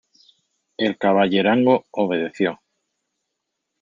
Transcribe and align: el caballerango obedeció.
el 0.77 0.97
caballerango 0.97 1.85
obedeció. 1.91 2.59